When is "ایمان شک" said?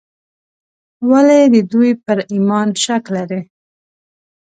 2.33-3.03